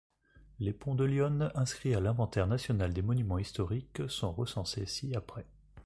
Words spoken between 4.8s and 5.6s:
ci-après.